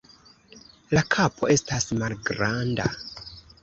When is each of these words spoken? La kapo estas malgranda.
La 0.95 1.03
kapo 1.17 1.51
estas 1.59 1.89
malgranda. 2.03 2.93